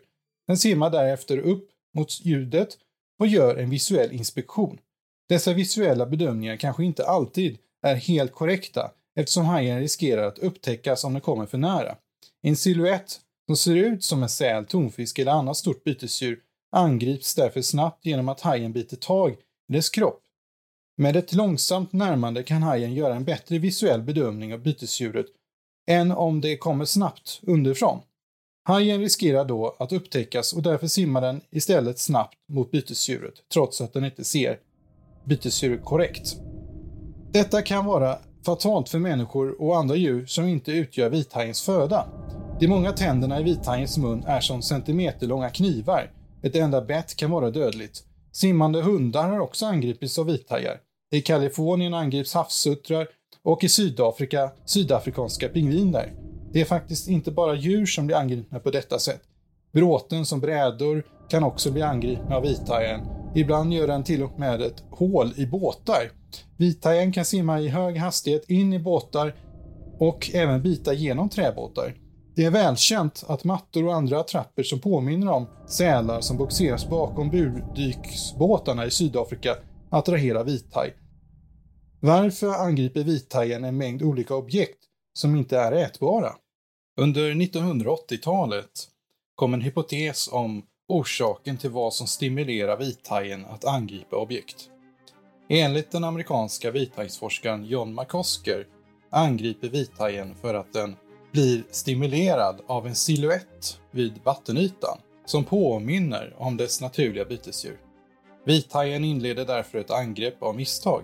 Den 0.48 0.58
simmar 0.58 0.90
därefter 0.90 1.38
upp 1.38 1.70
mot 1.96 2.26
ljudet 2.26 2.78
och 3.20 3.28
gör 3.28 3.56
en 3.56 3.70
visuell 3.70 4.12
inspektion. 4.12 4.80
Dessa 5.30 5.54
visuella 5.54 6.06
bedömningar 6.06 6.58
kanske 6.58 6.84
inte 6.84 7.06
alltid 7.06 7.58
är 7.82 7.96
helt 7.96 8.32
korrekta 8.32 8.92
eftersom 9.16 9.46
hajen 9.46 9.80
riskerar 9.80 10.28
att 10.28 10.40
upptäckas 10.40 11.04
om 11.04 11.14
den 11.14 11.22
kommer 11.22 11.46
för 11.46 11.58
nära. 11.58 11.96
En 12.42 12.56
siluett 12.56 13.20
som 13.46 13.58
ser 13.58 13.76
ut 13.76 14.04
som 14.04 14.24
en 14.24 14.30
säl, 14.30 14.66
tonfisk 14.66 15.20
eller 15.20 15.32
annat 15.32 15.58
stort 15.58 15.84
bytesdjur 15.84 16.40
angrips 16.72 17.36
därför 17.36 17.62
snabbt 17.62 18.06
genom 18.06 18.30
att 18.30 18.42
hajen 18.42 18.74
biter 18.74 18.98
tag 18.98 19.32
i 19.70 19.74
dess 19.74 19.90
kropp. 19.90 20.22
Med 20.98 21.16
ett 21.16 21.34
långsamt 21.34 21.94
närmande 21.94 22.44
kan 22.44 22.64
hajen 22.64 22.94
göra 22.94 23.16
en 23.16 23.24
bättre 23.24 23.58
visuell 23.58 24.02
bedömning 24.02 24.54
av 24.54 24.60
bytesdjuret 24.60 25.26
än 25.88 26.12
om 26.12 26.42
det 26.42 26.58
kommer 26.58 26.86
snabbt 26.86 27.40
underifrån. 27.42 28.02
Hajen 28.68 29.00
riskerar 29.00 29.46
då 29.46 29.76
att 29.80 29.92
upptäckas 29.92 30.54
och 30.54 30.62
därför 30.62 30.88
simmar 30.88 31.22
den 31.22 31.42
istället 31.50 32.00
snabbt 32.00 32.36
mot 32.50 32.72
bytesdjuret, 32.72 33.34
trots 33.54 33.82
att 33.82 33.94
den 33.94 34.06
inte 34.06 34.24
ser 34.24 34.60
bytesdjuret 35.26 35.86
korrekt. 35.86 36.36
Detta 37.32 37.62
kan 37.62 37.86
vara 37.86 38.18
fatalt 38.46 38.90
för 38.90 39.00
människor 39.00 39.62
och 39.62 39.78
andra 39.78 39.96
djur 39.96 40.26
som 40.26 40.46
inte 40.46 40.72
utgör 40.72 41.10
vithajens 41.10 41.62
föda. 41.62 42.08
De 42.60 42.68
många 42.68 42.92
tänderna 42.92 43.40
i 43.40 43.44
vithajens 43.44 43.98
mun 43.98 44.24
är 44.24 44.40
som 44.40 44.62
centimeterlånga 44.62 45.50
knivar 45.50 46.12
ett 46.44 46.56
enda 46.56 46.82
bett 46.82 47.16
kan 47.16 47.32
vara 47.32 47.52
dödligt. 47.52 48.04
Simmande 48.32 48.82
hundar 48.82 49.30
har 49.30 49.40
också 49.40 49.66
angripits 49.66 50.20
av 50.20 50.26
vithajar. 50.26 50.78
I 51.12 51.22
Kalifornien 51.22 51.94
angrips 51.94 52.34
havssuttrar 52.34 53.08
och 53.44 53.64
i 53.64 53.70
Sydafrika 53.70 54.52
sydafrikanska 54.66 55.50
pingviner. 55.50 56.27
Det 56.54 56.62
är 56.62 56.66
faktiskt 56.66 57.08
inte 57.08 57.32
bara 57.32 57.56
djur 57.56 57.86
som 57.86 58.08
blir 58.08 58.18
angripna 58.18 58.60
på 58.60 58.72
detta 58.72 59.00
sätt. 59.00 59.22
Bråten 59.74 60.26
som 60.26 60.40
brädor 60.40 61.04
kan 61.30 61.44
också 61.44 61.72
bli 61.72 61.82
angripna 61.82 62.36
av 62.36 62.44
vithajen. 62.44 63.02
Ibland 63.36 63.74
gör 63.74 63.88
den 63.88 64.04
till 64.04 64.24
och 64.24 64.40
med 64.40 64.62
ett 64.62 64.84
hål 64.90 65.34
i 65.36 65.46
båtar. 65.46 66.12
Vithajen 66.58 67.12
kan 67.12 67.26
simma 67.26 67.60
i 67.60 67.68
hög 67.68 67.98
hastighet 67.98 68.50
in 68.50 68.74
i 68.74 68.80
båtar 68.80 69.36
och 70.00 70.32
även 70.34 70.62
bita 70.62 70.94
genom 70.94 71.30
träbåtar. 71.30 71.96
Det 72.36 72.46
är 72.46 72.52
välkänt 72.52 73.24
att 73.28 73.44
mattor 73.44 73.86
och 73.86 73.96
andra 73.96 74.20
attrapper 74.20 74.64
som 74.64 74.80
påminner 74.80 75.32
om 75.32 75.48
sälar 75.68 76.22
som 76.22 76.38
boxeras 76.38 76.90
bakom 76.90 77.30
burdyksbåtarna 77.30 78.86
i 78.86 78.92
Sydafrika 78.92 79.56
attraherar 79.90 80.44
vithaj. 80.44 80.94
Varför 82.00 82.54
angriper 82.54 83.04
vithajen 83.04 83.64
en 83.64 83.78
mängd 83.78 84.04
olika 84.04 84.36
objekt 84.36 84.87
som 85.18 85.36
inte 85.36 85.58
är 85.58 85.72
ätbara? 85.72 86.36
Under 86.98 87.32
1980-talet 87.32 88.88
kom 89.36 89.54
en 89.54 89.62
hypotes 89.62 90.30
om 90.32 90.64
orsaken 90.88 91.58
till 91.58 91.70
vad 91.70 91.94
som 91.94 92.08
stimulerar 92.08 92.78
vithajen 92.78 93.46
att 93.46 93.66
angripa 93.66 94.16
objekt. 94.16 94.70
Enligt 95.50 95.92
den 95.92 96.04
amerikanska 96.04 96.72
vithajsforskaren 96.72 97.66
John 97.66 97.96
McCosker 97.96 98.68
angriper 99.10 99.70
vithajen 99.70 100.36
för 100.36 100.54
att 100.54 100.74
den 100.74 100.96
blir 101.32 101.64
stimulerad 101.72 102.62
av 102.68 102.88
en 102.88 102.96
siluett 102.96 103.80
vid 103.92 104.14
vattenytan 104.24 104.98
som 105.26 105.44
påminner 105.44 106.36
om 106.38 106.58
dess 106.58 106.82
naturliga 106.82 107.26
bytesdjur. 107.26 107.80
Vithajen 108.46 109.04
inleder 109.04 109.46
därför 109.46 109.78
ett 109.78 109.92
angrepp 109.92 110.44
av 110.44 110.56
misstag. 110.56 111.04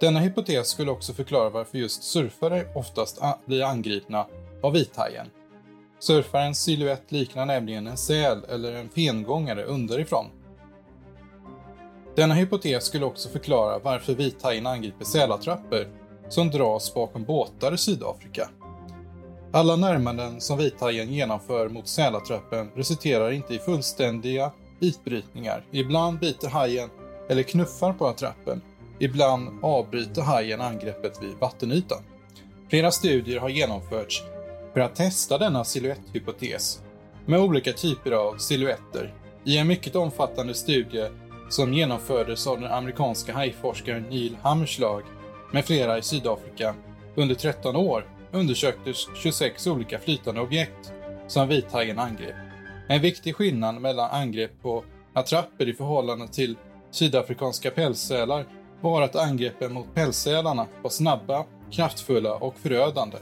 Denna 0.00 0.20
hypotes 0.20 0.68
skulle 0.68 0.90
också 0.90 1.12
förklara 1.12 1.50
varför 1.50 1.78
just 1.78 2.02
surfare 2.02 2.66
oftast 2.74 3.20
blir 3.46 3.64
angripna 3.64 4.26
av 4.62 4.72
vithajen. 4.72 5.26
Surfarens 5.98 6.62
silhuett 6.62 7.12
liknar 7.12 7.46
nämligen 7.46 7.86
en 7.86 7.96
säl 7.96 8.44
eller 8.48 8.72
en 8.72 8.88
fengångare 8.88 9.64
underifrån. 9.64 10.26
Denna 12.16 12.34
hypotes 12.34 12.84
skulle 12.84 13.04
också 13.04 13.28
förklara 13.28 13.78
varför 13.78 14.14
vithajen 14.14 14.66
angriper 14.66 15.04
sälattrapper 15.04 15.88
som 16.28 16.50
dras 16.50 16.94
bakom 16.94 17.24
båtar 17.24 17.74
i 17.74 17.78
Sydafrika. 17.78 18.50
Alla 19.52 19.76
närmanden 19.76 20.40
som 20.40 20.58
vithajen 20.58 21.12
genomför 21.12 21.68
mot 21.68 21.88
sälattrappen 21.88 22.70
resulterar 22.74 23.30
inte 23.30 23.54
i 23.54 23.58
fullständiga 23.58 24.52
bitbrytningar. 24.80 25.64
Ibland 25.70 26.18
biter 26.18 26.48
hajen 26.48 26.90
eller 27.28 27.42
knuffar 27.42 27.92
på 27.92 28.06
attrappen. 28.06 28.62
Ibland 28.98 29.58
avbryter 29.62 30.22
hajen 30.22 30.60
angreppet 30.60 31.22
vid 31.22 31.34
vattenytan. 31.40 32.02
Flera 32.70 32.90
studier 32.90 33.40
har 33.40 33.48
genomförts 33.48 34.22
för 34.72 34.80
att 34.80 34.96
testa 34.96 35.38
denna 35.38 35.64
siluetthypotes 35.64 36.82
med 37.26 37.40
olika 37.40 37.72
typer 37.72 38.12
av 38.12 38.36
siluetter. 38.38 39.14
I 39.44 39.58
en 39.58 39.66
mycket 39.66 39.96
omfattande 39.96 40.54
studie 40.54 41.08
som 41.50 41.74
genomfördes 41.74 42.46
av 42.46 42.60
den 42.60 42.72
amerikanska 42.72 43.32
hajforskaren 43.34 44.02
Neil 44.02 44.36
Hammerslag 44.42 45.02
med 45.52 45.64
flera 45.64 45.98
i 45.98 46.02
Sydafrika 46.02 46.74
under 47.14 47.34
13 47.34 47.76
år 47.76 48.06
undersöktes 48.32 49.08
26 49.14 49.66
olika 49.66 49.98
flytande 49.98 50.40
objekt 50.40 50.92
som 51.26 51.48
vithajen 51.48 51.98
angrep. 51.98 52.34
En 52.88 53.00
viktig 53.00 53.34
skillnad 53.34 53.80
mellan 53.80 54.10
angrepp 54.10 54.62
på 54.62 54.84
attrapper 55.12 55.68
i 55.68 55.74
förhållande 55.74 56.28
till 56.28 56.56
sydafrikanska 56.90 57.70
pälssälar 57.70 58.46
var 58.86 59.02
att 59.02 59.16
angreppen 59.16 59.72
mot 59.72 59.94
pälssälarna 59.94 60.66
var 60.82 60.90
snabba, 60.90 61.44
kraftfulla 61.70 62.34
och 62.34 62.58
förödande. 62.58 63.18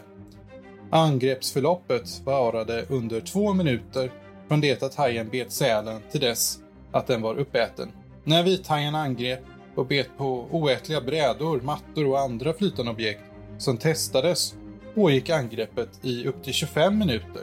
Angreppsförloppet 0.90 2.22
varade 2.24 2.84
under 2.88 3.20
två 3.20 3.52
minuter 3.52 4.12
från 4.48 4.60
det 4.60 4.82
att 4.82 4.94
hajen 4.94 5.28
bet 5.28 5.52
sälen 5.52 6.00
till 6.10 6.20
dess 6.20 6.58
att 6.92 7.06
den 7.06 7.22
var 7.22 7.38
uppäten. 7.38 7.92
När 8.24 8.42
vithajen 8.42 8.94
angrep 8.94 9.40
och 9.74 9.86
bet 9.86 10.08
på 10.18 10.46
oätliga 10.50 11.00
brädor, 11.00 11.60
mattor 11.60 12.06
och 12.06 12.20
andra 12.20 12.52
flytande 12.52 12.92
objekt 12.92 13.22
som 13.58 13.76
testades 13.76 14.54
pågick 14.94 15.30
angreppet 15.30 15.88
i 16.02 16.26
upp 16.26 16.44
till 16.44 16.52
25 16.52 16.98
minuter. 16.98 17.42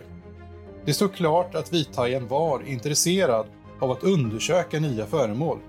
Det 0.86 0.94
stod 0.94 1.14
klart 1.14 1.56
att 1.56 1.74
vithajen 1.74 2.28
var 2.28 2.68
intresserad 2.68 3.46
av 3.80 3.92
att 3.92 4.04
undersöka 4.04 4.80
nya 4.80 5.06
föremål. 5.06 5.60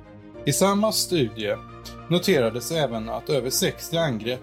I 0.47 0.53
samma 0.53 0.93
studie 0.93 1.57
noterades 2.09 2.73
även 2.73 3.09
att 3.09 3.31
över 3.31 3.51
60 3.51 3.97
angrepp 3.97 4.41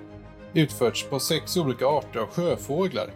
utförts 0.53 1.09
på 1.09 1.19
sex 1.19 1.57
olika 1.57 1.87
arter 1.87 2.19
av 2.19 2.27
sjöfåglar. 2.27 3.09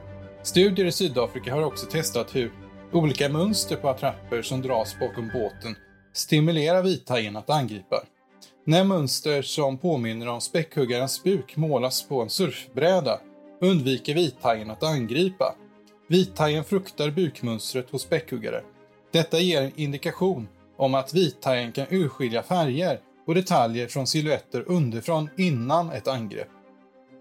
Studier 0.44 0.86
i 0.86 0.92
Sydafrika 0.92 1.54
har 1.54 1.64
också 1.64 1.86
testat 1.86 2.36
hur 2.36 2.52
olika 2.92 3.30
mönster 3.30 3.76
på 3.76 3.90
attrapper 3.90 4.42
som 4.42 4.62
dras 4.62 5.00
bakom 5.00 5.30
båten 5.34 5.76
stimulerar 6.14 6.84
vithajen 6.84 7.36
att 7.36 7.50
angripa. 7.50 8.04
När 8.66 8.84
mönster 8.84 9.42
som 9.42 9.78
påminner 9.78 10.28
om 10.28 10.42
späckhuggarens 10.42 11.24
buk 11.24 11.58
målas 11.58 12.08
på 12.08 12.22
en 12.22 12.30
surfbräda 12.30 13.20
undviker 13.62 14.14
vithajen 14.16 14.72
att 14.72 14.84
angripa. 14.84 15.56
Vithajen 16.08 16.64
fruktar 16.64 17.12
bukmönstret 17.12 17.90
hos 17.90 18.02
späckhuggare. 18.02 18.62
Detta 19.12 19.40
ger 19.40 19.62
en 19.62 19.72
indikation 19.76 20.48
om 20.84 20.96
att 20.96 21.14
vithajen 21.14 21.72
kan 21.72 21.86
urskilja 21.90 22.44
färger 22.44 23.00
och 23.28 23.36
detaljer 23.36 23.88
från 23.88 24.08
silhuetter 24.08 24.64
underifrån 24.68 25.30
innan 25.38 25.92
ett 25.92 26.08
angrepp. 26.08 26.48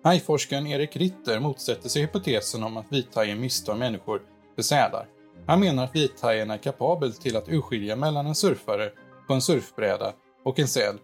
Hajforskaren 0.04 0.66
Erik 0.66 0.96
Ritter 0.96 1.40
motsätter 1.40 1.88
sig 1.88 2.02
hypotesen 2.02 2.62
om 2.62 2.76
att 2.76 2.86
vithajen 2.88 3.40
misstar 3.40 3.74
människor 3.74 4.22
för 4.54 4.62
sälar. 4.62 5.06
Han 5.46 5.60
menar 5.60 5.84
att 5.84 5.94
vithajen 5.94 6.50
är 6.50 6.58
kapabel 6.58 7.12
till 7.12 7.36
att 7.36 7.48
urskilja 7.48 7.96
mellan 7.96 8.26
en 8.26 8.34
surfare 8.34 8.90
på 9.26 9.34
en 9.34 9.42
surfbräda 9.42 10.12
och 10.44 10.58
en 10.58 10.68
säl. 10.68 10.96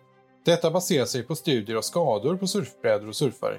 Detta 0.44 0.70
baserar 0.70 1.06
sig 1.06 1.22
på 1.22 1.34
studier 1.34 1.76
av 1.76 1.82
skador 1.82 2.36
på 2.36 2.46
surfbrädor 2.46 3.08
och 3.08 3.16
surfare. 3.16 3.58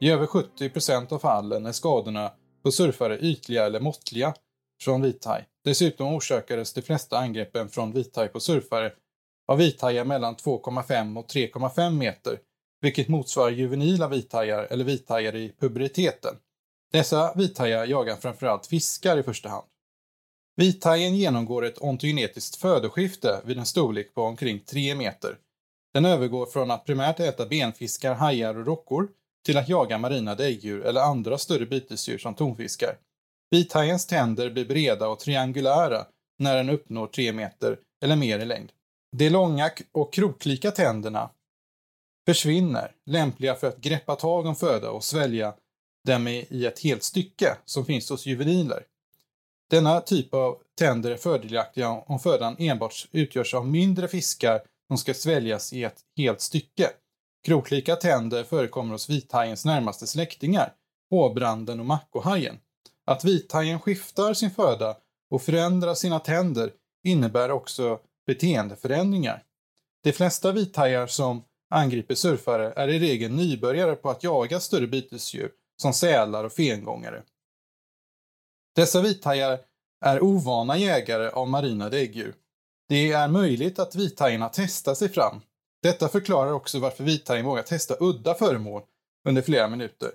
I 0.00 0.10
över 0.10 0.26
70% 0.26 1.12
av 1.12 1.18
fallen 1.18 1.66
är 1.66 1.72
skadorna 1.72 2.32
på 2.62 2.70
surfare 2.70 3.18
ytliga 3.18 3.66
eller 3.66 3.80
måttliga 3.80 4.34
från 4.80 5.02
vithaj. 5.02 5.44
Dessutom 5.64 6.14
orsakades 6.14 6.72
de 6.72 6.82
flesta 6.82 7.18
angreppen 7.18 7.68
från 7.68 7.92
vithaj 7.92 8.28
på 8.28 8.40
surfare 8.40 8.92
av 9.48 9.58
vithajar 9.58 10.04
mellan 10.04 10.36
2,5 10.36 11.18
och 11.18 11.26
3,5 11.26 11.90
meter, 11.90 12.38
vilket 12.80 13.08
motsvarar 13.08 13.50
juvenila 13.50 14.08
vithajar 14.08 14.66
eller 14.70 14.84
vithajar 14.84 15.36
i 15.36 15.52
puberteten. 15.60 16.34
Dessa 16.92 17.34
vithajar 17.34 17.86
jagar 17.86 18.16
framförallt 18.16 18.66
fiskar 18.66 19.18
i 19.18 19.22
första 19.22 19.48
hand. 19.48 19.66
Vithajen 20.56 21.16
genomgår 21.16 21.64
ett 21.64 21.82
ontogenetiskt 21.82 22.56
födoskifte 22.56 23.40
vid 23.44 23.58
en 23.58 23.66
storlek 23.66 24.14
på 24.14 24.22
omkring 24.22 24.60
3 24.60 24.94
meter. 24.94 25.38
Den 25.94 26.04
övergår 26.04 26.46
från 26.46 26.70
att 26.70 26.84
primärt 26.84 27.20
äta 27.20 27.46
benfiskar, 27.46 28.14
hajar 28.14 28.58
och 28.58 28.66
rockor 28.66 29.08
till 29.46 29.58
att 29.58 29.68
jaga 29.68 29.98
marina 29.98 30.34
däggdjur 30.34 30.86
eller 30.86 31.00
andra 31.00 31.38
större 31.38 31.66
bytesdjur 31.66 32.18
som 32.18 32.34
tonfiskar. 32.34 32.98
Vithajens 33.50 34.06
tänder 34.06 34.50
blir 34.50 34.64
breda 34.64 35.08
och 35.08 35.18
triangulära 35.18 36.06
när 36.38 36.56
den 36.56 36.70
uppnår 36.70 37.06
3 37.06 37.32
meter 37.32 37.78
eller 38.02 38.16
mer 38.16 38.38
i 38.38 38.44
längd. 38.44 38.72
De 39.12 39.30
långa 39.30 39.70
och 39.92 40.12
kroklika 40.12 40.70
tänderna 40.70 41.30
försvinner, 42.26 42.92
lämpliga 43.06 43.54
för 43.54 43.66
att 43.66 43.76
greppa 43.76 44.16
tag 44.16 44.46
om 44.46 44.56
föda 44.56 44.90
och 44.90 45.04
svälja 45.04 45.54
dem 46.06 46.28
i 46.28 46.66
ett 46.66 46.80
helt 46.80 47.02
stycke 47.02 47.56
som 47.64 47.84
finns 47.84 48.10
hos 48.10 48.26
juveniler. 48.26 48.84
Denna 49.70 50.00
typ 50.00 50.34
av 50.34 50.58
tänder 50.78 51.10
är 51.10 51.16
fördelaktiga 51.16 51.90
om 51.90 52.18
födan 52.18 52.56
enbart 52.58 53.08
utgörs 53.12 53.54
av 53.54 53.68
mindre 53.68 54.08
fiskar 54.08 54.60
som 54.88 54.98
ska 54.98 55.14
sväljas 55.14 55.72
i 55.72 55.84
ett 55.84 56.00
helt 56.16 56.40
stycke. 56.40 56.90
Kroklika 57.44 57.96
tänder 57.96 58.44
förekommer 58.44 58.92
hos 58.92 59.10
vithajens 59.10 59.64
närmaste 59.64 60.06
släktingar, 60.06 60.72
håbranden 61.10 61.80
och 61.80 61.86
mackohajen. 61.86 62.58
Att 63.06 63.24
vithajen 63.24 63.80
skiftar 63.80 64.34
sin 64.34 64.50
föda 64.50 64.96
och 65.30 65.42
förändrar 65.42 65.94
sina 65.94 66.20
tänder 66.20 66.72
innebär 67.04 67.50
också 67.50 68.00
beteendeförändringar. 68.26 69.42
De 70.02 70.12
flesta 70.12 70.52
vithajar 70.52 71.06
som 71.06 71.44
angriper 71.70 72.14
surfare 72.14 72.72
är 72.72 72.88
i 72.88 72.98
regel 72.98 73.30
nybörjare 73.30 73.96
på 73.96 74.10
att 74.10 74.22
jaga 74.22 74.60
större 74.60 74.86
bytesdjur 74.86 75.50
som 75.82 75.92
sälar 75.92 76.44
och 76.44 76.52
fengångare. 76.52 77.22
Dessa 78.76 79.02
vithajar 79.02 79.60
är 80.04 80.22
ovana 80.22 80.76
jägare 80.76 81.28
av 81.28 81.48
marina 81.48 81.88
däggdjur. 81.88 82.34
Det 82.88 83.12
är 83.12 83.28
möjligt 83.28 83.78
att 83.78 83.94
vithajarna 83.94 84.48
testar 84.48 84.94
sig 84.94 85.08
fram. 85.08 85.40
Detta 85.82 86.08
förklarar 86.08 86.52
också 86.52 86.78
varför 86.78 87.04
vithajen 87.04 87.46
vågar 87.46 87.62
testa 87.62 87.96
udda 88.00 88.34
föremål 88.34 88.82
under 89.28 89.42
flera 89.42 89.68
minuter. 89.68 90.10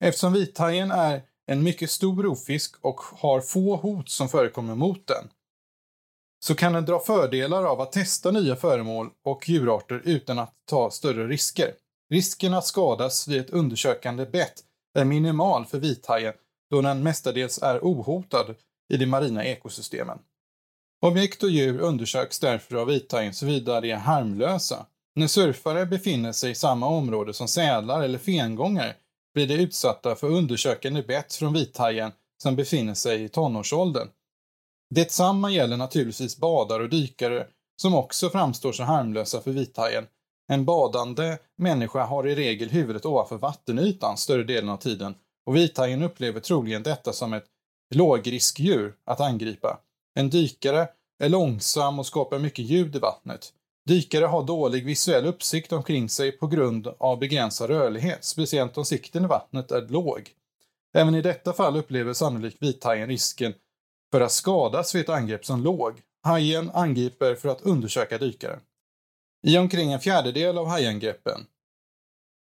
Eftersom 0.00 0.32
vithajen 0.32 0.90
är 0.90 1.22
en 1.46 1.62
mycket 1.62 1.90
stor 1.90 2.22
rovfisk 2.22 2.76
och 2.80 3.00
har 3.00 3.40
få 3.40 3.76
hot 3.76 4.08
som 4.08 4.28
förekommer 4.28 4.74
mot 4.74 5.06
den, 5.06 5.28
så 6.44 6.54
kan 6.54 6.72
den 6.72 6.84
dra 6.84 7.00
fördelar 7.00 7.64
av 7.64 7.80
att 7.80 7.92
testa 7.92 8.30
nya 8.30 8.56
föremål 8.56 9.10
och 9.24 9.48
djurarter 9.48 10.02
utan 10.04 10.38
att 10.38 10.54
ta 10.64 10.90
större 10.90 11.28
risker. 11.28 11.74
Risken 12.10 12.54
att 12.54 12.66
skadas 12.66 13.28
vid 13.28 13.40
ett 13.40 13.50
undersökande 13.50 14.26
bett 14.26 14.64
är 14.98 15.04
minimal 15.04 15.64
för 15.64 15.78
vithajen 15.78 16.34
då 16.70 16.80
den 16.80 17.02
mestadels 17.02 17.58
är 17.62 17.78
ohotad 17.78 18.54
i 18.94 18.96
de 18.96 19.06
marina 19.06 19.44
ekosystemen. 19.44 20.18
Objekt 21.06 21.42
och 21.42 21.50
djur 21.50 21.78
undersöks 21.78 22.40
därför 22.40 22.76
av 22.76 22.86
vithajen 22.86 23.34
såvida 23.34 23.80
de 23.80 23.90
är 23.90 23.96
harmlösa. 23.96 24.86
När 25.14 25.26
surfare 25.26 25.86
befinner 25.86 26.32
sig 26.32 26.50
i 26.50 26.54
samma 26.54 26.86
område 26.86 27.34
som 27.34 27.48
sälar 27.48 28.02
eller 28.02 28.18
fengångare 28.18 28.94
blir 29.34 29.46
de 29.46 29.54
utsatta 29.54 30.16
för 30.16 30.30
undersökande 30.30 31.02
bett 31.02 31.34
från 31.34 31.52
vithajen 31.52 32.12
som 32.42 32.56
befinner 32.56 32.94
sig 32.94 33.24
i 33.24 33.28
tonårsåldern. 33.28 34.08
Detsamma 34.90 35.50
gäller 35.50 35.76
naturligtvis 35.76 36.36
badare 36.36 36.82
och 36.82 36.88
dykare 36.88 37.46
som 37.76 37.94
också 37.94 38.30
framstår 38.30 38.72
som 38.72 38.86
harmlösa 38.86 39.40
för 39.40 39.50
vithajen. 39.50 40.06
En 40.48 40.64
badande 40.64 41.38
människa 41.56 42.04
har 42.04 42.28
i 42.28 42.34
regel 42.34 42.70
huvudet 42.70 43.06
ovanför 43.06 43.36
vattenytan 43.36 44.16
större 44.16 44.44
delen 44.44 44.70
av 44.70 44.76
tiden 44.76 45.14
och 45.46 45.56
vithajen 45.56 46.02
upplever 46.02 46.40
troligen 46.40 46.82
detta 46.82 47.12
som 47.12 47.32
ett 47.32 47.44
lågriskdjur 47.94 48.94
att 49.04 49.20
angripa. 49.20 49.80
En 50.14 50.30
dykare 50.30 50.88
är 51.18 51.28
långsam 51.28 51.98
och 51.98 52.06
skapar 52.06 52.38
mycket 52.38 52.64
ljud 52.64 52.96
i 52.96 52.98
vattnet. 52.98 53.52
Dykare 53.86 54.24
har 54.24 54.42
dålig 54.42 54.84
visuell 54.84 55.26
uppsikt 55.26 55.72
omkring 55.72 56.08
sig 56.08 56.32
på 56.32 56.46
grund 56.46 56.86
av 56.98 57.18
begränsad 57.18 57.70
rörlighet, 57.70 58.24
speciellt 58.24 58.78
om 58.78 58.84
sikten 58.84 59.24
i 59.24 59.26
vattnet 59.26 59.70
är 59.70 59.88
låg. 59.88 60.30
Även 60.94 61.14
i 61.14 61.22
detta 61.22 61.52
fall 61.52 61.76
upplever 61.76 62.12
sannolikt 62.12 62.62
vithajen 62.62 63.08
risken 63.08 63.54
för 64.12 64.20
att 64.20 64.32
skadas 64.32 64.94
vid 64.94 65.02
ett 65.02 65.08
angrepp 65.08 65.46
som 65.46 65.62
låg. 65.62 66.02
Hajen 66.22 66.70
angriper 66.74 67.34
för 67.34 67.48
att 67.48 67.60
undersöka 67.60 68.18
dykaren. 68.18 68.60
I 69.46 69.58
omkring 69.58 69.92
en 69.92 70.00
fjärdedel 70.00 70.58
av 70.58 70.66
hajangreppen 70.66 71.46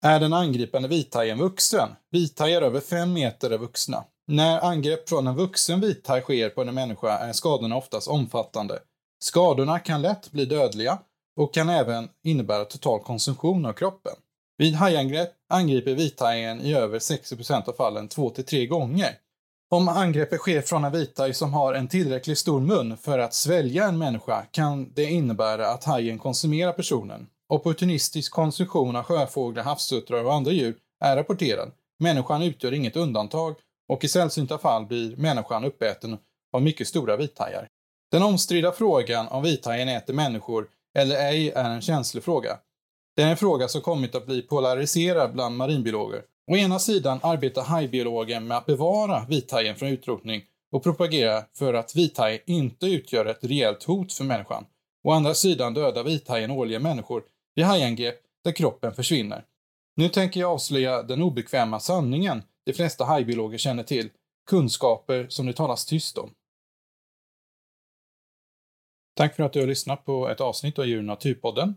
Är 0.04 0.20
den 0.20 0.34
angripande 0.34 0.88
vithajen 0.88 1.38
vuxen? 1.38 1.90
Vithajar 2.12 2.62
över 2.62 2.80
5 2.80 3.14
meter 3.14 3.50
är 3.50 3.58
vuxna. 3.58 4.04
När 4.28 4.66
angrepp 4.66 5.10
från 5.10 5.28
en 5.28 5.36
vuxen 5.36 5.82
vithaj 5.82 6.22
sker 6.22 6.50
på 6.50 6.62
en 6.62 6.76
människa 6.76 7.18
är 7.18 7.34
skadorna 7.34 7.76
oftast 7.76 8.08
omfattande. 8.08 8.80
Skadorna 9.20 9.80
kan 9.80 10.02
lätt 10.02 10.32
bli 10.32 10.46
dödliga 10.46 11.00
och 11.40 11.54
kan 11.54 11.70
även 11.70 12.10
innebära 12.24 12.66
total 12.66 13.00
konsumtion 13.00 13.66
av 13.66 13.74
kroppen. 13.74 14.14
Vid 14.58 14.76
hajangrepp 14.76 15.30
angriper 15.50 15.96
vithajen 15.96 16.62
i 16.62 16.74
över 16.74 17.00
60% 17.00 17.70
av 17.70 17.74
fallen 17.74 18.10
2-3 18.10 18.68
gånger. 18.68 19.10
Om 19.72 19.88
angreppet 19.88 20.40
sker 20.40 20.62
från 20.62 20.84
en 20.84 20.92
vithaj 20.92 21.34
som 21.34 21.54
har 21.54 21.74
en 21.74 21.88
tillräckligt 21.88 22.38
stor 22.38 22.60
mun 22.60 22.98
för 22.98 23.20
att 23.20 23.34
svälja 23.34 23.86
en 23.86 23.98
människa 23.98 24.46
kan 24.52 24.94
det 24.94 25.04
innebära 25.04 25.68
att 25.68 25.84
hajen 25.84 26.20
konsumerar 26.20 26.72
personen. 26.72 27.28
Opportunistisk 27.50 28.32
konsumtion 28.32 28.96
av 28.96 29.04
sjöfåglar, 29.04 29.64
havssuttrar 29.64 30.24
och 30.24 30.34
andra 30.34 30.52
djur 30.52 30.76
är 31.00 31.16
rapporterad. 31.16 31.72
Människan 32.00 32.42
utgör 32.42 32.74
inget 32.74 32.96
undantag 32.96 33.56
och 33.90 34.04
i 34.04 34.08
sällsynta 34.08 34.58
fall 34.58 34.86
blir 34.86 35.18
människan 35.18 35.66
uppäten 35.66 36.18
av 36.54 36.62
mycket 36.62 36.88
stora 36.88 37.18
vithajar. 37.18 37.68
Den 38.12 38.24
omstridda 38.24 38.72
frågan 38.72 39.28
om 39.28 39.44
vithajen 39.44 39.90
äter 39.90 40.14
människor 40.14 40.68
eller 41.00 41.16
ej 41.16 41.52
är 41.56 41.70
en 41.70 41.82
känslig 41.82 42.24
fråga. 42.24 42.58
Det 43.16 43.22
är 43.22 43.32
en 43.32 43.38
fråga 43.38 43.68
som 43.68 43.82
kommit 43.82 44.16
att 44.16 44.26
bli 44.26 44.42
polariserad 44.42 45.34
bland 45.34 45.58
marinbiologer. 45.58 46.22
Å 46.52 46.56
ena 46.56 46.80
sidan 46.80 47.20
arbetar 47.24 47.64
hajbiologen 47.64 48.48
med 48.48 48.58
att 48.58 48.66
bevara 48.66 49.26
vithajen 49.30 49.76
från 49.76 49.90
utrotning 49.90 50.44
och 50.72 50.84
propagerar 50.84 51.44
för 51.58 51.74
att 51.74 51.96
vithaj 51.96 52.44
inte 52.46 52.86
utgör 52.86 53.26
ett 53.26 53.44
reellt 53.44 53.84
hot 53.84 54.14
för 54.14 54.24
människan. 54.24 54.66
Å 55.04 55.12
andra 55.12 55.34
sidan 55.34 55.74
dödar 55.74 56.04
vithajen 56.04 56.52
årligen 56.52 56.84
människor 56.84 57.24
vid 57.56 57.66
hajangrepp 57.66 58.20
där 58.44 58.52
kroppen 58.52 58.94
försvinner. 58.94 59.44
Nu 59.96 60.10
tänker 60.10 60.40
jag 60.40 60.52
avslöja 60.52 61.04
den 61.04 61.22
obekväma 61.22 61.80
sanningen 61.80 62.44
de 62.66 62.74
flesta 62.74 63.06
hajbiologer 63.06 63.58
känner 63.58 63.84
till, 63.84 64.10
kunskaper 64.50 65.28
som 65.30 65.46
det 65.46 65.54
talas 65.54 65.86
tyst 65.86 66.18
om. 66.18 66.30
Tack 69.20 69.36
för 69.36 69.44
att 69.44 69.54
du 69.54 69.60
har 69.60 69.68
lyssnat 69.68 70.06
på 70.06 70.30
ett 70.30 70.42
avsnitt 70.42 70.80
av 70.80 70.86
Djur 70.86 71.02
Naturpodden. 71.02 71.76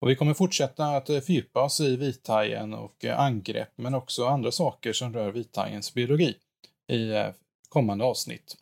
Och 0.00 0.10
vi 0.10 0.16
kommer 0.16 0.34
fortsätta 0.34 0.86
att 0.86 1.10
eh, 1.10 1.20
fördjupa 1.20 1.62
oss 1.62 1.80
i 1.80 1.96
vithajen 1.96 2.74
och 2.74 3.04
eh, 3.04 3.20
angrepp, 3.20 3.68
men 3.76 3.94
också 3.94 4.26
andra 4.26 4.52
saker 4.52 4.92
som 4.92 5.14
rör 5.14 5.30
vithajens 5.30 5.94
biologi 5.94 6.36
i 6.88 7.10
eh, 7.10 7.26
kommande 7.68 8.04
avsnitt. 8.04 8.56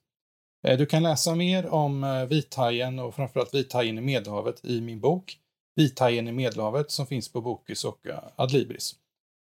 Du 0.79 0.87
kan 0.87 1.03
läsa 1.03 1.35
mer 1.35 1.67
om 1.67 2.27
vithajen 2.31 2.99
och 2.99 3.15
framförallt 3.15 3.55
vithajen 3.55 3.99
i 3.99 4.01
Medelhavet 4.01 4.65
i 4.65 4.81
min 4.81 5.01
bok 5.01 5.39
Vithajen 5.77 6.29
i 6.29 6.33
Medelhavet 6.33 6.91
som 6.91 7.07
finns 7.07 7.33
på 7.33 7.41
Bokus 7.41 7.85
och 7.85 8.07
Adlibris. 8.37 8.95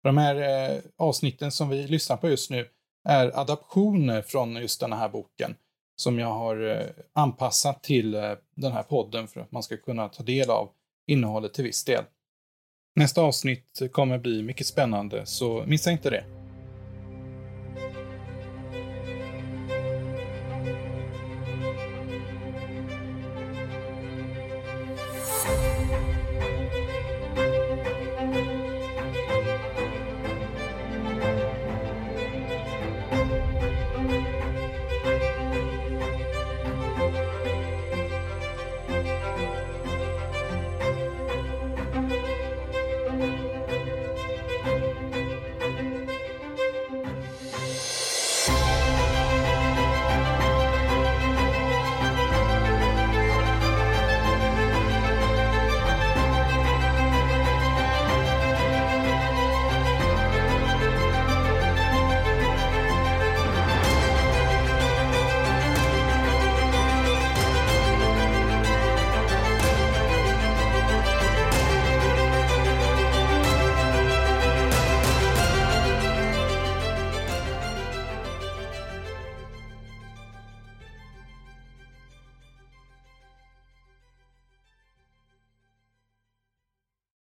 De 0.03 0.17
här 0.19 0.81
avsnitten 0.97 1.53
som 1.53 1.69
vi 1.69 1.87
lyssnar 1.87 2.17
på 2.17 2.29
just 2.29 2.51
nu 2.51 2.69
är 3.09 3.41
adaptioner 3.41 4.23
från 4.23 4.57
just 4.57 4.81
den 4.81 4.93
här 4.93 5.09
boken 5.09 5.55
som 5.97 6.19
jag 6.19 6.33
har 6.33 6.71
eh, 6.71 6.87
anpassat 7.13 7.83
till 7.83 8.15
eh, 8.15 8.33
den 8.55 8.73
här 8.73 8.83
podden 8.83 9.29
för 9.29 9.41
att 9.41 9.53
man 9.53 9.63
ska 9.63 9.77
kunna 9.77 10.09
ta 10.09 10.23
del 10.23 10.51
av 10.51 10.71
innehållet 11.07 11.55
till 11.55 11.65
viss 11.65 11.85
del. 11.85 12.05
Nästa 12.95 13.23
avsnitt 13.23 13.83
kommer 13.93 14.19
bli 14.19 14.43
mycket 14.43 14.67
spännande, 14.67 15.27
så 15.27 15.65
missa 15.67 15.91
inte 15.91 16.11
det. 16.11 16.46